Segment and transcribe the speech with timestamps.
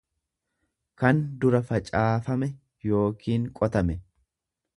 [1.01, 2.49] kan dura facaafame
[2.93, 4.01] yookiin qotame.